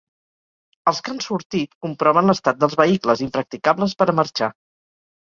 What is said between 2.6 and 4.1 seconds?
dels vehicles, impracticables